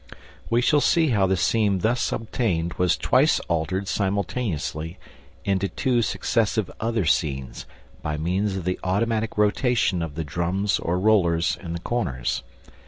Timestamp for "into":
5.45-5.67